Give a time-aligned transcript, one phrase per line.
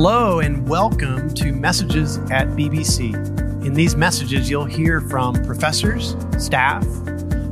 [0.00, 3.14] Hello, and welcome to Messages at BBC.
[3.66, 6.86] In these messages, you'll hear from professors, staff,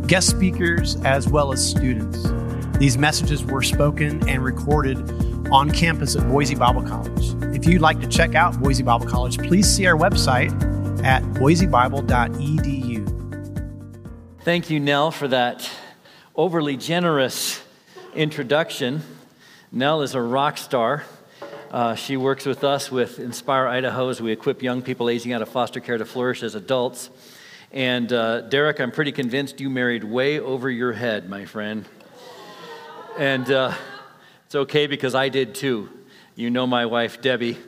[0.07, 2.23] guest speakers, as well as students.
[2.79, 4.97] These messages were spoken and recorded
[5.51, 7.35] on campus at Boise Bible College.
[7.53, 10.53] If you'd like to check out Boise Bible College, please see our website
[11.05, 13.03] at boisebible.edu.
[14.43, 15.69] Thank you, Nell, for that
[16.37, 17.61] overly generous
[18.15, 19.03] introduction.
[19.73, 21.03] Nell is a rock star.
[21.71, 25.43] Uh, she works with us with Inspire Idaho as we equip young people aging out
[25.43, 27.11] of foster care to flourish as adults.
[27.73, 31.85] And uh, Derek, I'm pretty convinced you married way over your head, my friend.
[33.19, 33.75] And uh,
[34.45, 35.89] it's okay because I did too.
[36.37, 37.59] You know my wife, Debbie.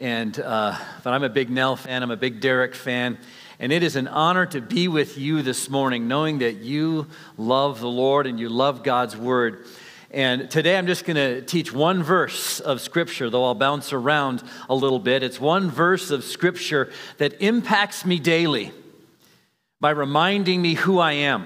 [0.00, 2.02] And uh, but I'm a big Nell fan.
[2.02, 3.18] I'm a big Derek fan.
[3.58, 7.06] And it is an honor to be with you this morning, knowing that you
[7.36, 9.66] love the Lord and you love God's word.
[10.16, 14.42] And today I'm just going to teach one verse of Scripture, though I'll bounce around
[14.66, 15.22] a little bit.
[15.22, 18.72] It's one verse of Scripture that impacts me daily
[19.78, 21.44] by reminding me who I am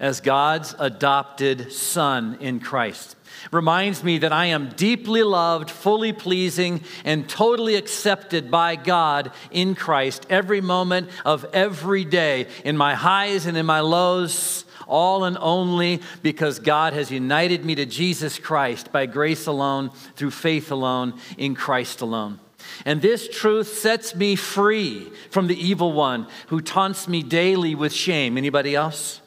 [0.00, 3.16] as God's adopted son in Christ.
[3.52, 9.74] Reminds me that I am deeply loved, fully pleasing, and totally accepted by God in
[9.74, 15.38] Christ every moment of every day, in my highs and in my lows all and
[15.38, 21.14] only because God has united me to Jesus Christ by grace alone, through faith alone,
[21.36, 22.40] in Christ alone.
[22.84, 27.92] And this truth sets me free from the evil one who taunts me daily with
[27.92, 28.36] shame.
[28.36, 29.20] Anybody else?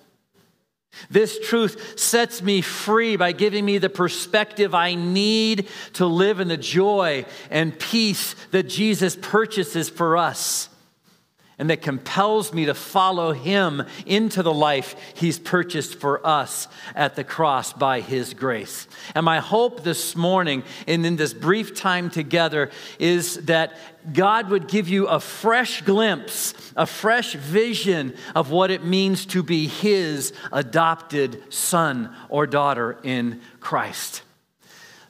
[1.09, 6.47] This truth sets me free by giving me the perspective I need to live in
[6.47, 10.69] the joy and peace that Jesus purchases for us
[11.61, 17.15] and that compels me to follow him into the life he's purchased for us at
[17.15, 18.87] the cross by his grace.
[19.13, 23.77] And my hope this morning and in this brief time together is that
[24.11, 29.43] God would give you a fresh glimpse, a fresh vision of what it means to
[29.43, 34.23] be his adopted son or daughter in Christ.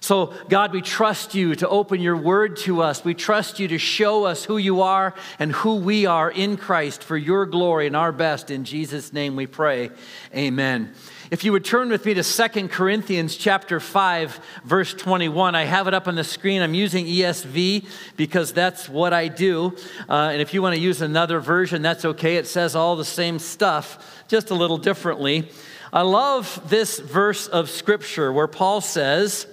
[0.03, 3.05] So, God, we trust you to open your word to us.
[3.05, 7.03] We trust you to show us who you are and who we are in Christ
[7.03, 8.49] for your glory and our best.
[8.49, 9.91] In Jesus' name we pray.
[10.35, 10.91] Amen.
[11.29, 15.53] If you would turn with me to Second Corinthians chapter 5 verse 21.
[15.53, 16.63] I have it up on the screen.
[16.63, 17.85] I'm using ESV
[18.17, 19.77] because that's what I do.
[20.09, 22.37] Uh, and if you want to use another version, that's okay.
[22.37, 25.47] It says all the same stuff, just a little differently.
[25.93, 29.45] I love this verse of scripture where Paul says,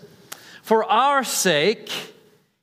[0.68, 1.90] for our sake,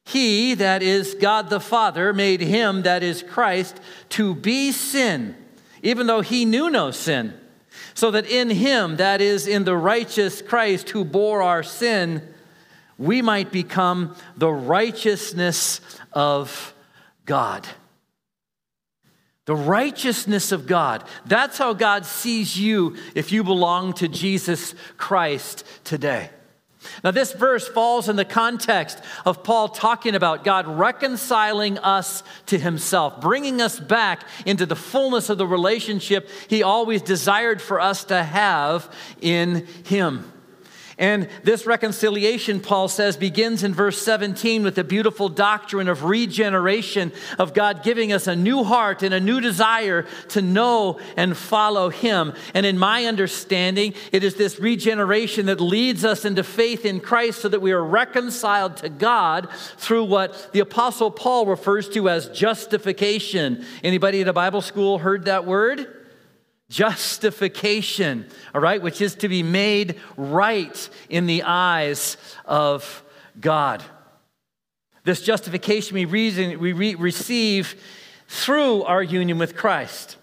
[0.05, 3.79] he, that is God the Father, made him, that is Christ,
[4.09, 5.35] to be sin,
[5.81, 7.33] even though he knew no sin,
[7.95, 12.21] so that in him, that is in the righteous Christ who bore our sin,
[12.99, 15.81] we might become the righteousness
[16.13, 16.75] of
[17.25, 17.67] God.
[19.45, 21.03] The righteousness of God.
[21.25, 26.29] That's how God sees you if you belong to Jesus Christ today.
[27.03, 32.57] Now, this verse falls in the context of Paul talking about God reconciling us to
[32.57, 38.03] himself, bringing us back into the fullness of the relationship he always desired for us
[38.06, 38.91] to have
[39.22, 40.31] in him.
[40.97, 47.11] And this reconciliation, Paul says, begins in verse 17 with the beautiful doctrine of regeneration,
[47.38, 51.89] of God giving us a new heart and a new desire to know and follow
[51.89, 52.34] Him.
[52.53, 57.41] And in my understanding, it is this regeneration that leads us into faith in Christ
[57.41, 62.29] so that we are reconciled to God through what the Apostle Paul refers to as
[62.29, 63.66] justification.
[63.84, 65.94] Anybody at a Bible school heard that word?
[66.70, 73.03] Justification, all right, which is to be made right in the eyes of
[73.40, 73.84] God.
[75.03, 77.80] This justification we, reason, we re- receive
[78.28, 80.18] through our union with Christ.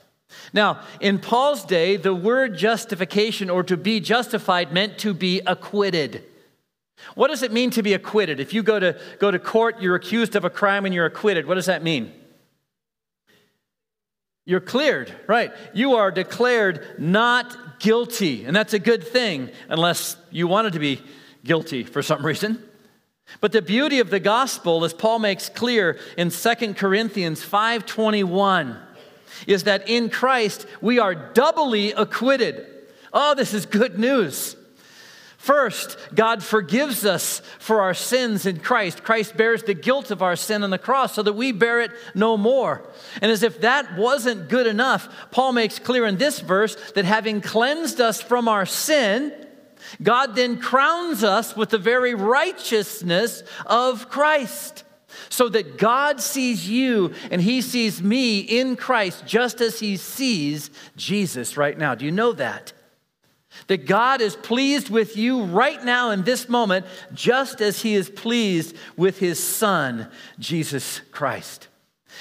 [0.53, 6.25] Now, in Paul's day, the word justification or to be justified meant to be acquitted.
[7.15, 8.41] What does it mean to be acquitted?
[8.41, 11.47] If you go to, go to court, you're accused of a crime and you're acquitted,
[11.47, 12.13] what does that mean?
[14.53, 15.51] You're cleared, right?
[15.73, 18.45] You are declared not guilty.
[18.45, 21.01] And that's a good thing, unless you wanted to be
[21.43, 22.63] guilty for some reason.
[23.41, 28.77] But the beauty of the gospel, as Paul makes clear in 2 Corinthians 5:21,
[29.47, 32.67] is that in Christ we are doubly acquitted.
[33.11, 34.55] Oh, this is good news.
[35.43, 39.03] First, God forgives us for our sins in Christ.
[39.03, 41.91] Christ bears the guilt of our sin on the cross so that we bear it
[42.15, 42.89] no more.
[43.21, 47.41] And as if that wasn't good enough, Paul makes clear in this verse that having
[47.41, 49.35] cleansed us from our sin,
[50.01, 54.85] God then crowns us with the very righteousness of Christ.
[55.29, 60.71] So that God sees you and He sees me in Christ just as He sees
[60.97, 61.97] Jesus right now.
[61.97, 62.73] Do you know that?
[63.67, 68.11] That God is pleased with you right now in this moment, just as He is
[68.11, 70.09] pleased with His Son,
[70.39, 71.69] Jesus Christ.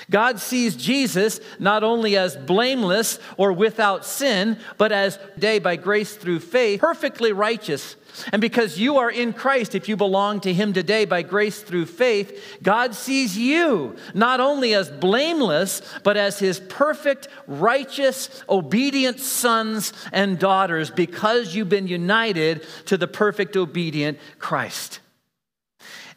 [0.09, 6.15] God sees Jesus not only as blameless or without sin, but as, day by grace
[6.15, 7.95] through faith, perfectly righteous.
[8.31, 11.85] And because you are in Christ, if you belong to Him today by grace through
[11.85, 19.93] faith, God sees you not only as blameless, but as His perfect, righteous, obedient sons
[20.11, 24.99] and daughters because you've been united to the perfect, obedient Christ.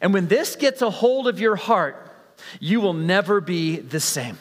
[0.01, 2.05] And when this gets a hold of your heart,
[2.59, 4.37] you will never be the same.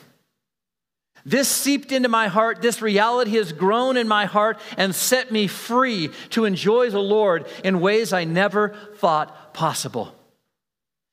[1.26, 2.60] This seeped into my heart.
[2.60, 7.46] This reality has grown in my heart and set me free to enjoy the Lord
[7.64, 10.14] in ways I never thought possible.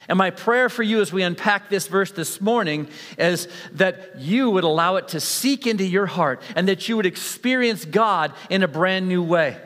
[0.09, 4.49] And my prayer for you as we unpack this verse this morning is that you
[4.49, 8.63] would allow it to seek into your heart and that you would experience God in
[8.63, 9.57] a brand new way.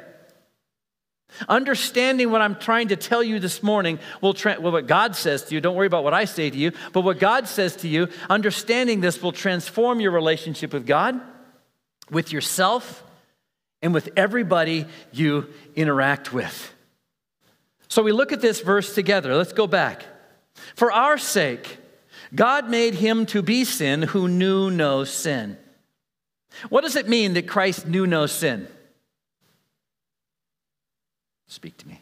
[1.49, 5.43] Understanding what I'm trying to tell you this morning will, tra- well, what God says
[5.45, 7.87] to you, don't worry about what I say to you, but what God says to
[7.87, 11.19] you, understanding this will transform your relationship with God,
[12.09, 13.03] with yourself,
[13.81, 16.73] and with everybody you interact with.
[17.87, 19.35] So we look at this verse together.
[19.35, 20.03] Let's go back.
[20.75, 21.77] For our sake,
[22.33, 25.57] God made him to be sin who knew no sin.
[26.69, 28.67] What does it mean that Christ knew no sin?
[31.47, 32.01] Speak to me.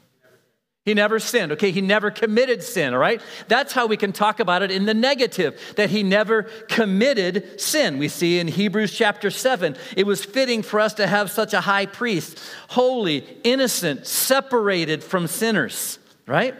[0.86, 1.72] He never sinned, okay?
[1.72, 3.22] He never committed sin, all right?
[3.48, 7.98] That's how we can talk about it in the negative, that he never committed sin.
[7.98, 11.62] We see in Hebrews chapter 7, it was fitting for us to have such a
[11.62, 12.38] high priest,
[12.68, 16.54] holy, innocent, separated from sinners, right?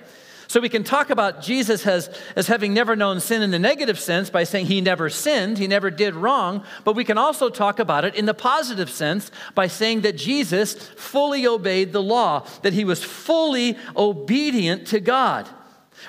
[0.54, 4.00] So we can talk about Jesus as, as having never known sin in the negative
[4.00, 7.80] sense by saying he never sinned, he never did wrong, but we can also talk
[7.80, 12.74] about it in the positive sense by saying that Jesus fully obeyed the law, that
[12.74, 15.50] he was fully obedient to God.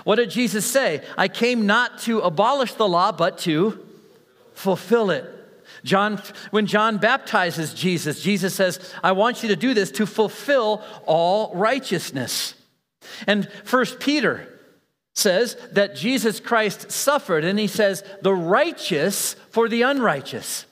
[0.05, 1.03] What did Jesus say?
[1.17, 3.83] I came not to abolish the law, but to
[4.53, 5.25] fulfill it.
[5.85, 6.21] John,
[6.51, 11.55] when John baptizes Jesus, Jesus says, I want you to do this to fulfill all
[11.55, 12.57] righteousness.
[13.27, 14.49] And First Peter
[15.15, 20.67] says that Jesus Christ suffered, and he says, the righteous for the unrighteous.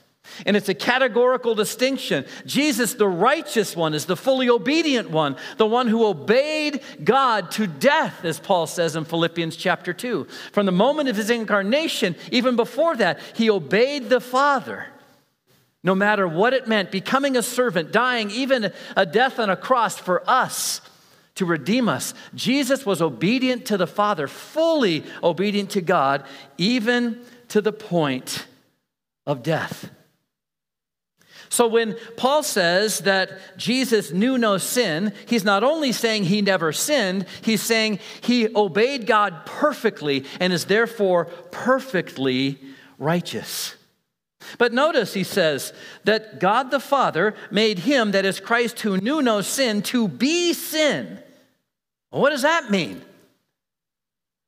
[0.45, 2.25] And it's a categorical distinction.
[2.45, 7.67] Jesus, the righteous one, is the fully obedient one, the one who obeyed God to
[7.67, 10.25] death, as Paul says in Philippians chapter 2.
[10.51, 14.87] From the moment of his incarnation, even before that, he obeyed the Father.
[15.83, 19.97] No matter what it meant, becoming a servant, dying, even a death on a cross
[19.97, 20.81] for us
[21.35, 22.13] to redeem us.
[22.35, 26.23] Jesus was obedient to the Father, fully obedient to God,
[26.57, 28.45] even to the point
[29.25, 29.89] of death.
[31.49, 36.71] So when Paul says that Jesus knew no sin, he's not only saying he never
[36.71, 42.59] sinned, he's saying he obeyed God perfectly and is therefore perfectly
[42.97, 43.75] righteous.
[44.57, 45.73] But notice he says
[46.05, 50.53] that God the Father made him, that is Christ who knew no sin, to be
[50.53, 51.19] sin.
[52.13, 53.01] Well, what does that mean?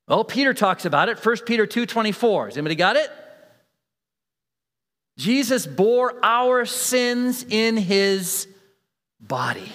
[0.07, 2.45] Well, Peter talks about it, 1 Peter 2:24.
[2.45, 3.11] Has anybody got it?
[5.17, 8.47] Jesus bore our sins in his
[9.19, 9.71] body.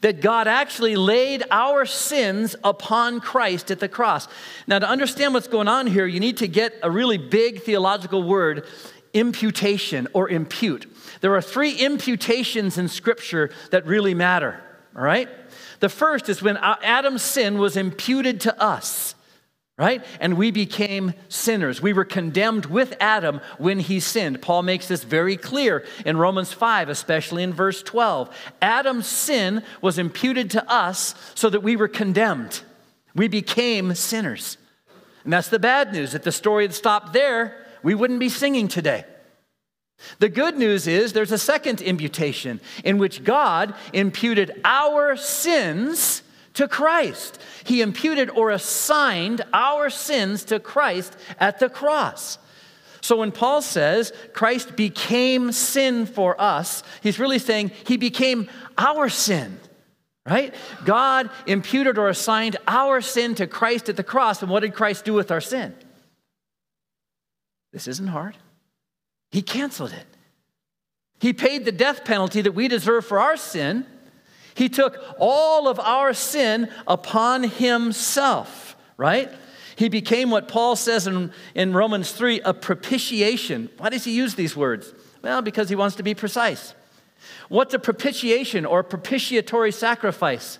[0.00, 4.26] That God actually laid our sins upon Christ at the cross.
[4.66, 8.22] Now, to understand what's going on here, you need to get a really big theological
[8.24, 8.66] word
[9.12, 10.86] imputation or impute.
[11.20, 14.60] There are three imputations in Scripture that really matter,
[14.96, 15.28] all right?
[15.82, 19.16] The first is when Adam's sin was imputed to us
[19.78, 20.04] right?
[20.20, 21.82] And we became sinners.
[21.82, 24.40] We were condemned with Adam when he sinned.
[24.40, 28.32] Paul makes this very clear in Romans 5, especially in verse 12.
[28.60, 32.62] Adam's sin was imputed to us so that we were condemned.
[33.16, 34.56] We became sinners.
[35.24, 36.14] And that's the bad news.
[36.14, 39.04] If the story had stopped there, we wouldn't be singing today.
[40.18, 46.22] The good news is there's a second imputation in which God imputed our sins
[46.54, 47.40] to Christ.
[47.64, 52.38] He imputed or assigned our sins to Christ at the cross.
[53.00, 59.08] So when Paul says Christ became sin for us, he's really saying he became our
[59.08, 59.58] sin,
[60.24, 60.54] right?
[60.84, 64.40] God imputed or assigned our sin to Christ at the cross.
[64.40, 65.74] And what did Christ do with our sin?
[67.72, 68.36] This isn't hard.
[69.32, 70.06] He canceled it.
[71.18, 73.86] He paid the death penalty that we deserve for our sin
[74.54, 79.30] He took all of our sin upon himself, right?
[79.76, 83.70] He became what Paul says in, in Romans 3 a propitiation.
[83.78, 84.92] Why does he use these words?
[85.22, 86.74] Well, because he wants to be precise.
[87.48, 90.58] What's a propitiation or propitiatory sacrifice?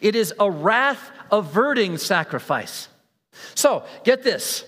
[0.00, 2.88] It is a wrath averting sacrifice.
[3.54, 4.64] So, get this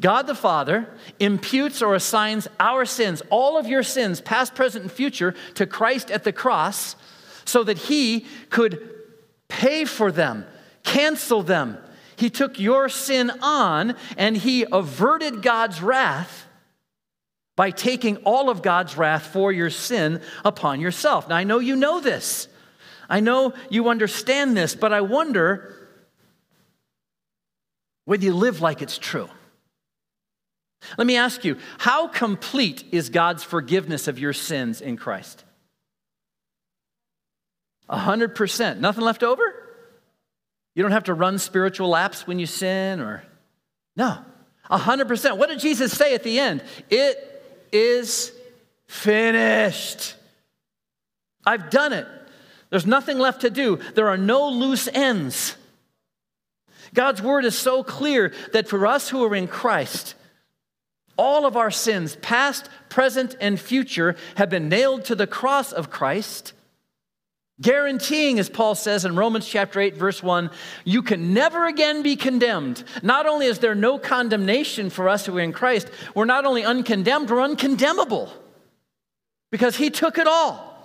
[0.00, 0.88] God the Father
[1.18, 6.10] imputes or assigns our sins, all of your sins, past, present, and future, to Christ
[6.10, 6.96] at the cross
[7.44, 8.90] so that he could
[9.48, 10.44] pay for them,
[10.82, 11.78] cancel them.
[12.16, 16.46] He took your sin on and he averted God's wrath
[17.56, 21.28] by taking all of God's wrath for your sin upon yourself.
[21.28, 22.48] Now, I know you know this.
[23.08, 25.74] I know you understand this, but I wonder
[28.04, 29.28] whether you live like it's true.
[30.98, 35.44] Let me ask you how complete is God's forgiveness of your sins in Christ?
[37.88, 38.78] 100%.
[38.78, 39.42] Nothing left over?
[40.74, 43.24] You don't have to run spiritual laps when you sin or.
[43.96, 44.18] No.
[44.70, 45.38] 100%.
[45.38, 46.62] What did Jesus say at the end?
[46.90, 47.16] It
[47.72, 48.32] is
[48.86, 50.14] finished.
[51.44, 52.06] I've done it.
[52.70, 53.76] There's nothing left to do.
[53.94, 55.56] There are no loose ends.
[56.94, 60.14] God's word is so clear that for us who are in Christ,
[61.16, 65.90] all of our sins, past, present, and future, have been nailed to the cross of
[65.90, 66.52] Christ,
[67.60, 70.50] guaranteeing, as Paul says in Romans chapter 8, verse 1,
[70.84, 72.84] you can never again be condemned.
[73.02, 76.62] Not only is there no condemnation for us who are in Christ, we're not only
[76.62, 78.30] uncondemned, we're uncondemnable
[79.50, 80.75] because he took it all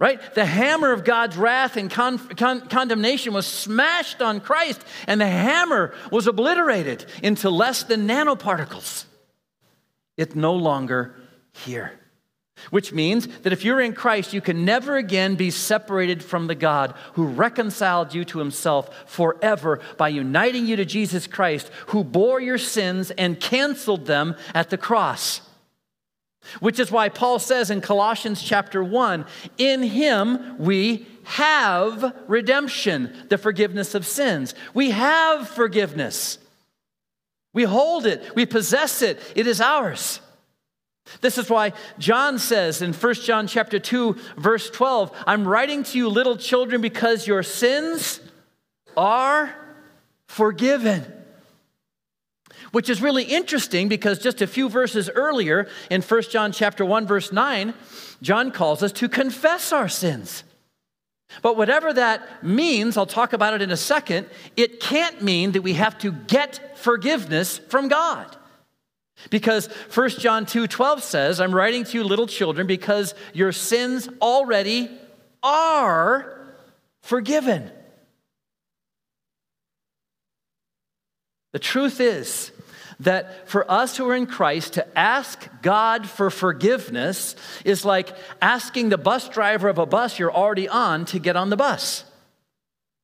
[0.00, 0.34] right?
[0.34, 5.26] The hammer of God's wrath and con- con- condemnation was smashed on Christ, and the
[5.28, 9.04] hammer was obliterated into less than nanoparticles.
[10.16, 11.14] It's no longer
[11.52, 11.92] here.
[12.70, 16.54] Which means that if you're in Christ, you can never again be separated from the
[16.54, 22.40] God who reconciled you to himself forever by uniting you to Jesus Christ, who bore
[22.40, 25.40] your sins and canceled them at the cross.
[26.58, 29.24] Which is why Paul says in Colossians chapter 1
[29.58, 34.54] in him we have redemption, the forgiveness of sins.
[34.74, 36.38] We have forgiveness.
[37.52, 40.20] We hold it, we possess it, it is ours.
[41.20, 45.98] This is why John says in 1 John chapter 2 verse 12, I'm writing to
[45.98, 48.20] you little children because your sins
[48.96, 49.54] are
[50.28, 51.19] forgiven
[52.72, 57.06] which is really interesting because just a few verses earlier in 1 John chapter 1
[57.06, 57.74] verse 9,
[58.22, 60.44] John calls us to confess our sins.
[61.42, 65.62] But whatever that means, I'll talk about it in a second, it can't mean that
[65.62, 68.36] we have to get forgiveness from God.
[69.28, 74.90] Because 1 John 2:12 says, I'm writing to you little children because your sins already
[75.42, 76.40] are
[77.02, 77.70] forgiven.
[81.52, 82.52] The truth is
[83.00, 88.90] that for us who are in Christ to ask God for forgiveness is like asking
[88.90, 92.04] the bus driver of a bus you're already on to get on the bus.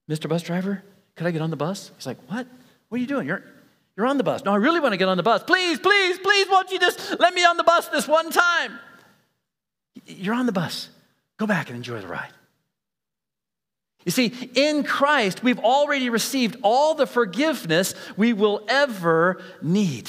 [0.09, 0.29] Mr.
[0.29, 0.85] Bus Driver,
[1.17, 1.91] could I get on the bus?
[1.97, 2.47] He's like, What?
[2.89, 3.27] What are you doing?
[3.27, 3.43] You're,
[3.97, 4.45] you're on the bus.
[4.45, 5.43] No, I really want to get on the bus.
[5.43, 8.79] Please, please, please, won't you just let me on the bus this one time?
[10.07, 10.89] You're on the bus.
[11.39, 12.31] Go back and enjoy the ride.
[14.07, 20.09] You see, in Christ, we've already received all the forgiveness we will ever need.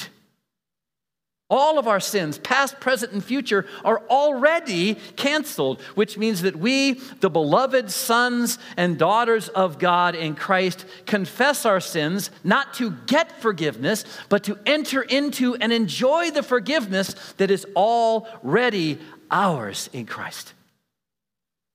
[1.50, 6.92] All of our sins, past, present, and future, are already canceled, which means that we,
[6.92, 13.40] the beloved sons and daughters of God in Christ, confess our sins not to get
[13.40, 20.52] forgiveness, but to enter into and enjoy the forgiveness that is already ours in Christ.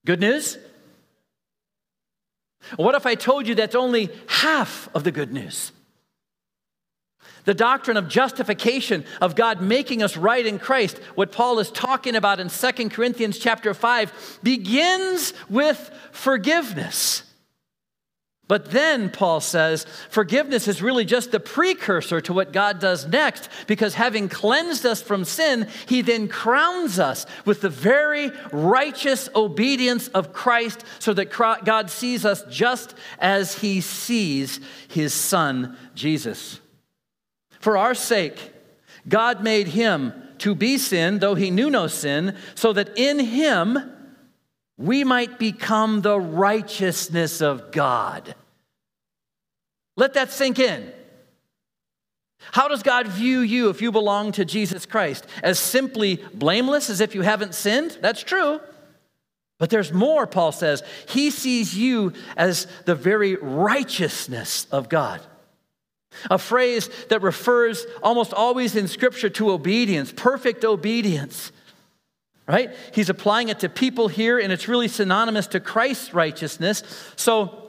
[0.06, 0.58] Good news?
[2.76, 5.72] What if I told you that's only half of the good news?
[7.46, 12.16] The doctrine of justification, of God making us right in Christ, what Paul is talking
[12.16, 17.24] about in 2 Corinthians chapter 5, begins with forgiveness.
[18.50, 23.50] But then, Paul says, forgiveness is really just the precursor to what God does next,
[23.68, 30.10] because having cleansed us from sin, he then crowns us with the very righteous obedience
[30.10, 34.60] of Christ, so that God sees us just as he sees
[34.90, 36.60] his son, Jesus.
[37.62, 38.52] For our sake,
[39.08, 43.80] God made him to be sin, though he knew no sin, so that in him,
[44.78, 48.36] we might become the righteousness of God.
[49.96, 50.92] Let that sink in.
[52.52, 55.26] How does God view you if you belong to Jesus Christ?
[55.42, 57.98] As simply blameless, as if you haven't sinned?
[58.02, 58.60] That's true.
[59.60, 60.84] But there's more, Paul says.
[61.08, 65.22] He sees you as the very righteousness of God.
[66.30, 71.52] A phrase that refers almost always in Scripture to obedience, perfect obedience.
[72.46, 72.76] Right?
[72.94, 76.84] He's applying it to people here, and it's really synonymous to Christ's righteousness.
[77.16, 77.60] So,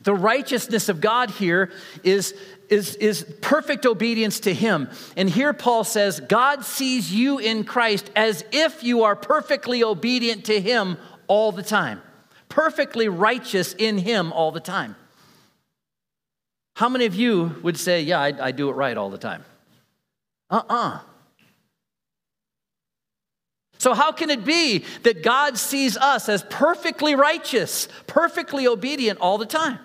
[0.00, 1.72] the righteousness of God here
[2.04, 2.34] is,
[2.68, 4.88] is, is perfect obedience to Him.
[5.16, 10.44] And here Paul says, God sees you in Christ as if you are perfectly obedient
[10.44, 10.96] to Him
[11.26, 12.00] all the time,
[12.48, 14.94] perfectly righteous in Him all the time.
[16.76, 19.44] How many of you would say, Yeah, I, I do it right all the time?
[20.48, 20.88] Uh uh-uh.
[20.88, 21.00] uh
[23.86, 29.38] So, how can it be that God sees us as perfectly righteous, perfectly obedient all
[29.38, 29.78] the time?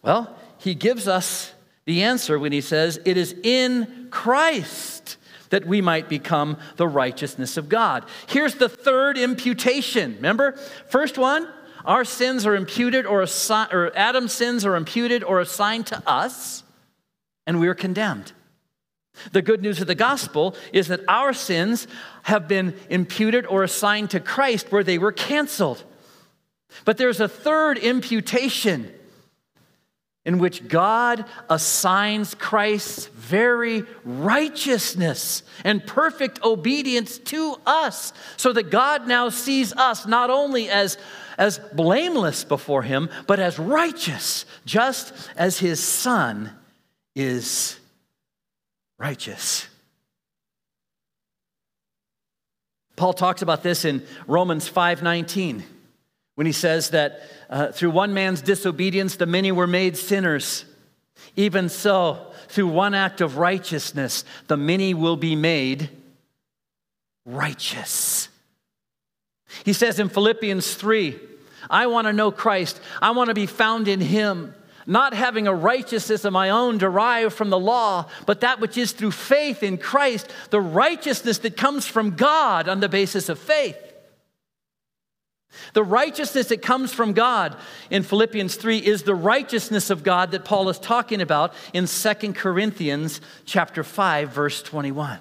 [0.00, 1.52] Well, He gives us
[1.86, 5.16] the answer when He says, It is in Christ
[5.48, 8.04] that we might become the righteousness of God.
[8.28, 10.14] Here's the third imputation.
[10.14, 10.52] Remember?
[10.88, 11.48] First one,
[11.84, 16.62] our sins are imputed or, assi- or Adam's sins are imputed or assigned to us,
[17.44, 18.30] and we are condemned.
[19.32, 21.86] The good news of the gospel is that our sins
[22.22, 25.84] have been imputed or assigned to Christ where they were canceled.
[26.84, 28.92] But there's a third imputation
[30.24, 39.08] in which God assigns Christ's very righteousness and perfect obedience to us, so that God
[39.08, 40.98] now sees us not only as,
[41.38, 46.50] as blameless before Him, but as righteous, just as His Son
[47.16, 47.79] is
[49.00, 49.66] righteous.
[52.94, 55.64] Paul talks about this in Romans 5:19
[56.34, 60.64] when he says that uh, through one man's disobedience, the many were made sinners.
[61.34, 65.90] Even so, through one act of righteousness, the many will be made
[67.24, 68.28] righteous.
[69.64, 71.18] He says in Philippians 3,
[71.68, 72.80] I want to know Christ.
[73.02, 74.54] I want to be found in him,
[74.90, 78.90] not having a righteousness of my own derived from the law, but that which is
[78.90, 83.76] through faith in Christ, the righteousness that comes from God on the basis of faith.
[85.74, 87.56] The righteousness that comes from God
[87.88, 92.32] in Philippians 3 is the righteousness of God that Paul is talking about in 2
[92.32, 95.18] Corinthians chapter 5 verse 21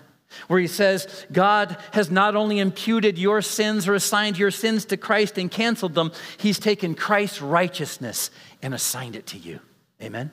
[0.48, 4.98] where he says God has not only imputed your sins or assigned your sins to
[4.98, 8.30] Christ and canceled them he's taken Christ's righteousness
[8.62, 9.60] and assigned it to you.
[10.02, 10.32] Amen.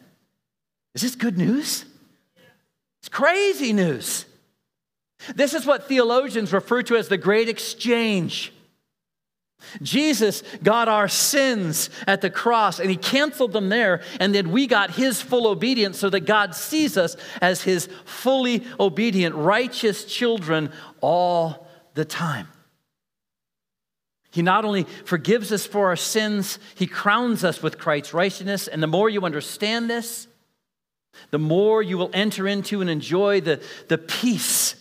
[0.95, 1.85] Is this good news?
[3.01, 4.25] It's crazy news.
[5.35, 8.53] This is what theologians refer to as the great exchange.
[9.83, 14.67] Jesus got our sins at the cross and he canceled them there, and then we
[14.67, 20.71] got his full obedience so that God sees us as his fully obedient, righteous children
[21.01, 22.49] all the time.
[24.37, 28.69] He not only forgives us for our sins, he crowns us with Christ's righteousness.
[28.69, 30.29] And the more you understand this,
[31.31, 34.77] the more you will enter into and enjoy the, the peace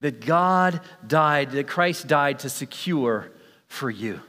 [0.00, 3.30] that God died, that Christ died to secure
[3.66, 4.22] for you.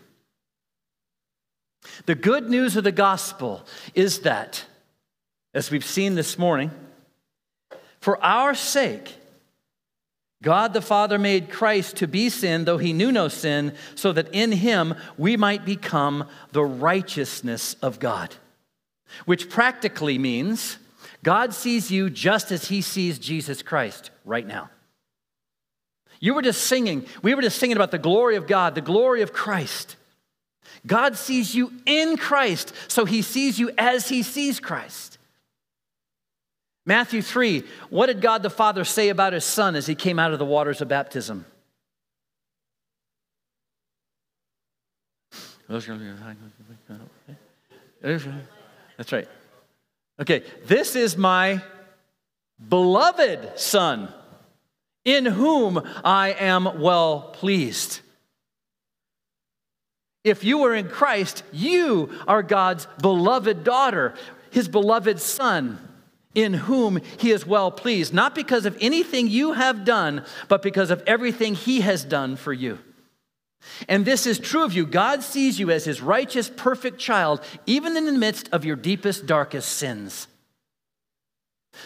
[2.08, 3.66] The good news of the gospel
[3.96, 4.66] is that,
[5.54, 6.72] as we've seen this morning,
[8.02, 9.16] for our sake,
[10.44, 14.30] God the Father made Christ to be sin, though he knew no sin, so that
[14.34, 18.36] in him we might become the righteousness of God.
[19.26, 20.78] Which practically means
[21.24, 24.70] God sees you just as he sees Jesus Christ right now.
[26.20, 27.06] You were just singing.
[27.22, 29.96] We were just singing about the glory of God, the glory of Christ.
[30.86, 35.07] God sees you in Christ, so he sees you as he sees Christ.
[36.88, 40.32] Matthew 3, what did God the Father say about his son as he came out
[40.32, 41.46] of the waters of baptism?
[48.96, 49.28] That's right.
[50.22, 51.62] Okay, this is my
[52.70, 54.08] beloved son
[55.04, 58.00] in whom I am well pleased.
[60.24, 64.14] If you are in Christ, you are God's beloved daughter,
[64.52, 65.80] his beloved son,
[66.38, 70.92] in whom he is well pleased, not because of anything you have done, but because
[70.92, 72.78] of everything he has done for you.
[73.90, 74.86] And this is true of you.
[74.86, 79.26] God sees you as his righteous, perfect child, even in the midst of your deepest,
[79.26, 80.28] darkest sins.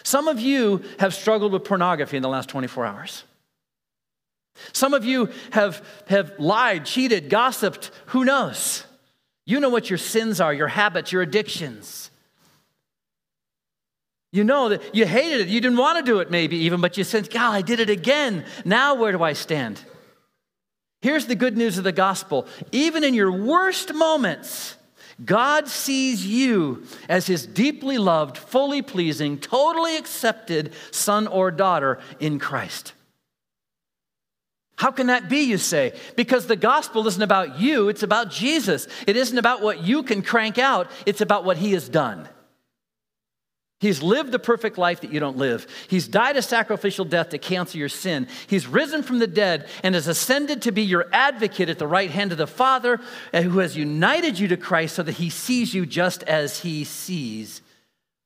[0.04, 3.24] Some of you have struggled with pornography in the last 24 hours.
[4.74, 7.90] Some of you have, have lied, cheated, gossiped.
[8.08, 8.84] Who knows?
[9.46, 12.11] You know what your sins are, your habits, your addictions.
[14.32, 15.48] You know that you hated it.
[15.50, 17.90] You didn't want to do it, maybe even, but you said, God, I did it
[17.90, 18.46] again.
[18.64, 19.82] Now where do I stand?
[21.02, 24.76] Here's the good news of the gospel even in your worst moments,
[25.24, 32.40] God sees you as his deeply loved, fully pleasing, totally accepted son or daughter in
[32.40, 32.94] Christ.
[34.78, 35.94] How can that be, you say?
[36.16, 38.88] Because the gospel isn't about you, it's about Jesus.
[39.06, 42.28] It isn't about what you can crank out, it's about what he has done.
[43.82, 45.66] He's lived the perfect life that you don't live.
[45.88, 48.28] He's died a sacrificial death to cancel your sin.
[48.46, 52.12] He's risen from the dead and has ascended to be your advocate at the right
[52.12, 53.02] hand of the Father,
[53.34, 56.84] eh, who has united you to Christ so that he sees you just as he
[56.84, 57.64] sees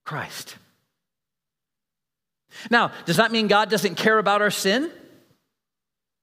[0.03, 0.57] Christ.
[2.69, 4.91] Now, does that mean God doesn't care about our sin?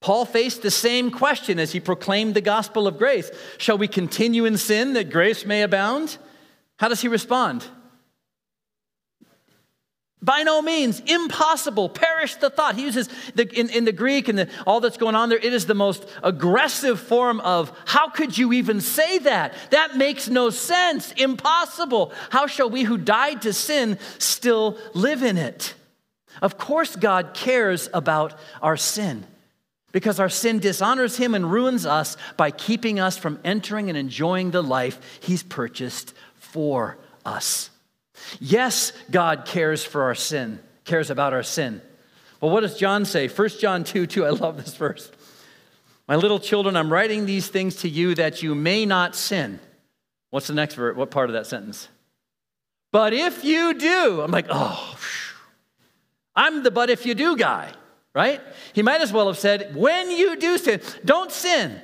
[0.03, 3.31] Paul faced the same question as he proclaimed the gospel of grace.
[3.57, 6.19] Shall we continue in sin that grace may abound?
[6.79, 7.67] How does he respond?
[10.23, 11.89] By no means, impossible.
[11.89, 12.77] Perish the thought.
[12.77, 15.53] He uses the, in, in the Greek and the, all that's going on there, it
[15.53, 19.53] is the most aggressive form of how could you even say that?
[19.71, 21.11] That makes no sense.
[21.13, 22.13] Impossible.
[22.31, 25.75] How shall we who died to sin still live in it?
[26.41, 29.27] Of course, God cares about our sin
[29.91, 34.53] because our sin dishonors him and ruins us by keeping us from entering and enjoying
[34.53, 37.71] the life he's purchased for us.
[38.41, 41.81] Yes, God cares for our sin, cares about our sin.
[42.41, 43.29] But what does John say?
[43.29, 45.11] 1 John 2 2, I love this verse.
[46.09, 49.61] My little children, I'm writing these things to you that you may not sin.
[50.31, 50.97] What's the next verse?
[50.97, 51.89] What part of that sentence?
[52.91, 54.97] But if you do, I'm like, oh,
[56.35, 57.73] I'm the but if you do guy
[58.15, 58.41] right?
[58.73, 61.81] He might as well have said, when you do sin, don't sin,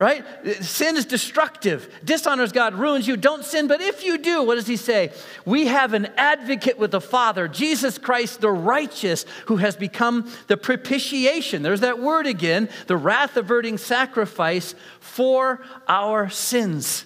[0.00, 0.24] right?
[0.62, 3.16] Sin is destructive, dishonors God, ruins you.
[3.16, 3.66] Don't sin.
[3.66, 5.12] But if you do, what does he say?
[5.44, 10.56] We have an advocate with the Father, Jesus Christ the righteous, who has become the
[10.56, 11.62] propitiation.
[11.62, 17.04] There's that word again, the wrath averting sacrifice for our sins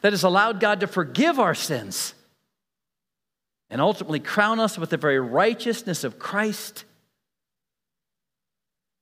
[0.00, 2.14] that has allowed God to forgive our sins
[3.68, 6.84] and ultimately crown us with the very righteousness of Christ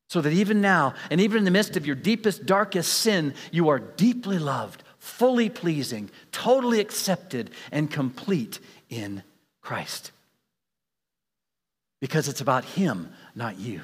[0.09, 3.69] so that even now, and even in the midst of your deepest, darkest sin, you
[3.69, 9.23] are deeply loved, fully pleasing, totally accepted, and complete in
[9.61, 10.13] Christ.
[12.01, 13.83] Because it's about Him, not you.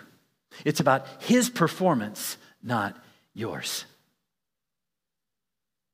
[0.64, 2.96] It's about His performance, not
[3.34, 3.84] yours.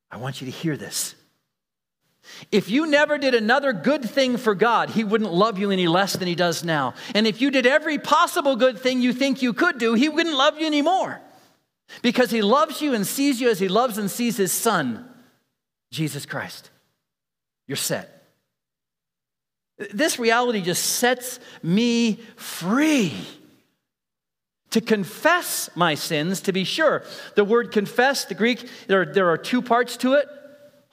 [0.09, 1.15] I want you to hear this.
[2.51, 6.13] If you never did another good thing for God, He wouldn't love you any less
[6.13, 6.93] than He does now.
[7.15, 10.35] And if you did every possible good thing you think you could do, He wouldn't
[10.35, 11.21] love you anymore.
[12.01, 15.07] Because He loves you and sees you as He loves and sees His Son,
[15.91, 16.69] Jesus Christ.
[17.67, 18.23] You're set.
[19.93, 23.13] This reality just sets me free
[24.71, 27.03] to confess my sins, to be sure.
[27.35, 30.27] The word confess, the Greek, there, there are two parts to it.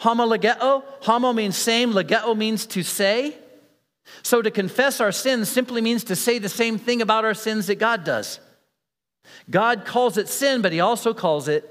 [0.00, 3.36] Homologeo, homo means same, legeo means to say.
[4.22, 7.66] So to confess our sins simply means to say the same thing about our sins
[7.66, 8.40] that God does.
[9.50, 11.64] God calls it sin, but he also calls it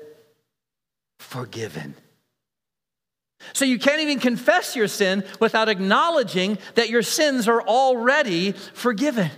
[1.20, 1.96] forgiven.
[3.54, 9.32] So you can't even confess your sin without acknowledging that your sins are already forgiven.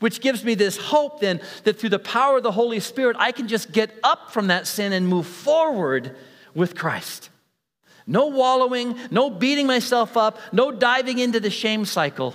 [0.00, 3.32] Which gives me this hope then that through the power of the Holy Spirit, I
[3.32, 6.16] can just get up from that sin and move forward
[6.54, 7.30] with Christ.
[8.08, 12.34] No wallowing, no beating myself up, no diving into the shame cycle.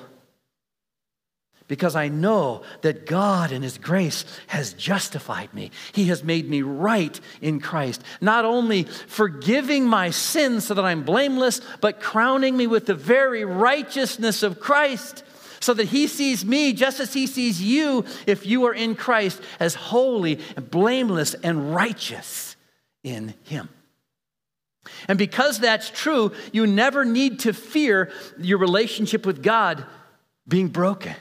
[1.68, 5.72] Because I know that God in His grace has justified me.
[5.92, 8.04] He has made me right in Christ.
[8.22, 13.44] Not only forgiving my sins so that I'm blameless, but crowning me with the very
[13.44, 15.24] righteousness of Christ
[15.60, 19.42] so that he sees me just as he sees you if you are in Christ
[19.60, 22.56] as holy and blameless and righteous
[23.04, 23.70] in him.
[25.08, 29.86] And because that's true, you never need to fear your relationship with God
[30.48, 31.16] being broken.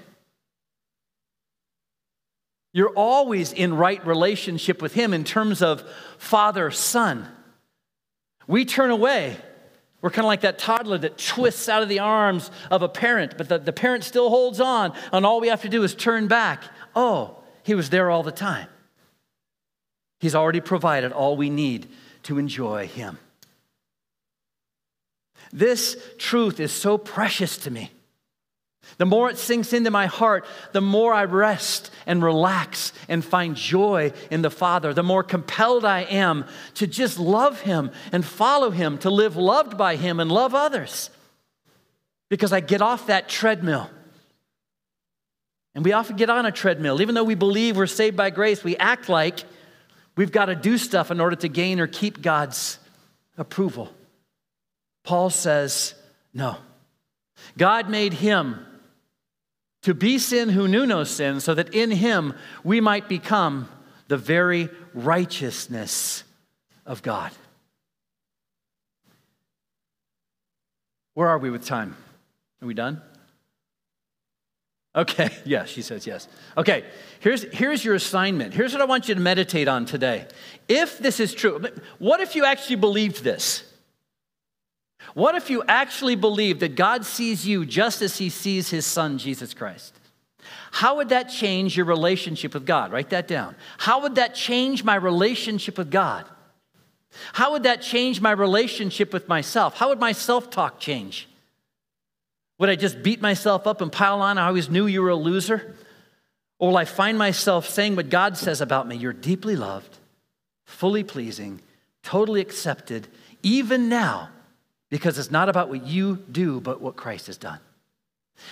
[2.72, 5.82] You're always in right relationship with Him in terms of
[6.18, 7.28] father son.
[8.46, 9.36] We turn away.
[10.00, 13.36] We're kind of like that toddler that twists out of the arms of a parent,
[13.38, 16.26] but the, the parent still holds on, and all we have to do is turn
[16.26, 16.64] back.
[16.96, 18.68] Oh, He was there all the time.
[20.18, 21.88] He's already provided all we need
[22.24, 23.18] to enjoy Him.
[25.52, 27.90] This truth is so precious to me.
[28.98, 33.54] The more it sinks into my heart, the more I rest and relax and find
[33.56, 38.70] joy in the Father, the more compelled I am to just love Him and follow
[38.70, 41.10] Him, to live loved by Him and love others.
[42.28, 43.88] Because I get off that treadmill.
[45.74, 47.00] And we often get on a treadmill.
[47.00, 49.44] Even though we believe we're saved by grace, we act like
[50.16, 52.78] We've got to do stuff in order to gain or keep God's
[53.38, 53.90] approval.
[55.04, 55.94] Paul says,
[56.32, 56.56] no.
[57.58, 58.64] God made him
[59.82, 63.68] to be sin who knew no sin, so that in him we might become
[64.08, 66.22] the very righteousness
[66.86, 67.32] of God.
[71.14, 71.96] Where are we with time?
[72.62, 73.02] Are we done?
[74.94, 76.28] Okay, yeah, she says yes.
[76.56, 76.84] Okay,
[77.20, 78.54] here's, here's your assignment.
[78.54, 80.26] Here's what I want you to meditate on today.
[80.68, 81.64] If this is true,
[81.98, 83.64] what if you actually believed this?
[85.14, 89.18] What if you actually believe that God sees you just as he sees his son,
[89.18, 89.98] Jesus Christ?
[90.70, 92.92] How would that change your relationship with God?
[92.92, 93.56] Write that down.
[93.78, 96.24] How would that change my relationship with God?
[97.34, 99.76] How would that change my relationship with myself?
[99.76, 101.28] How would my self talk change?
[102.58, 104.38] Would I just beat myself up and pile on?
[104.38, 105.76] I always knew you were a loser.
[106.58, 108.96] Or will I find myself saying what God says about me?
[108.96, 109.98] You're deeply loved,
[110.64, 111.60] fully pleasing,
[112.04, 113.08] totally accepted,
[113.42, 114.28] even now,
[114.92, 117.58] because it's not about what you do, but what Christ has done.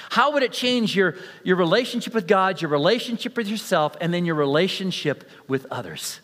[0.09, 4.25] How would it change your, your relationship with God, your relationship with yourself, and then
[4.25, 6.21] your relationship with others?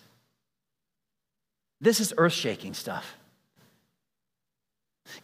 [1.83, 3.15] This is earth shaking stuff.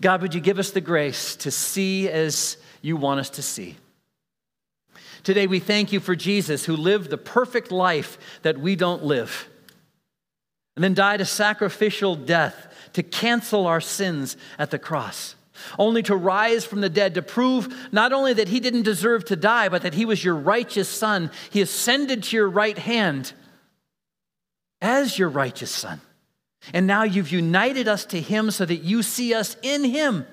[0.03, 3.77] God, would you give us the grace to see as you want us to see?
[5.23, 9.49] Today, we thank you for Jesus who lived the perfect life that we don't live,
[10.77, 15.35] and then died a sacrificial death to cancel our sins at the cross,
[15.79, 19.37] only to rise from the dead to prove not only that he didn't deserve to
[19.37, 21.31] die, but that he was your righteous son.
[21.51, 23.33] He ascended to your right hand
[24.81, 26.01] as your righteous son.
[26.73, 30.27] And now you've united us to Him so that you see us in Him.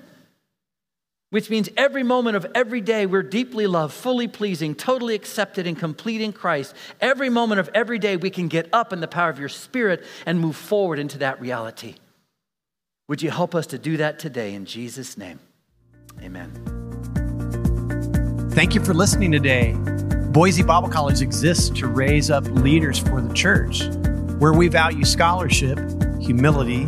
[1.30, 5.78] Which means every moment of every day we're deeply loved, fully pleasing, totally accepted, and
[5.78, 6.74] complete in Christ.
[7.00, 10.04] Every moment of every day we can get up in the power of your Spirit
[10.26, 11.94] and move forward into that reality.
[13.08, 15.38] Would you help us to do that today in Jesus' name?
[16.20, 16.50] Amen.
[18.52, 19.74] Thank you for listening today.
[20.32, 23.84] Boise Bible College exists to raise up leaders for the church,
[24.40, 25.78] where we value scholarship
[26.20, 26.82] humility,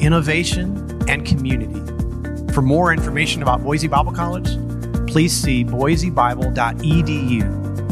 [0.00, 1.93] innovation, and community.
[2.54, 4.46] For more information about Boise Bible College,
[5.10, 7.83] please see boisebible.edu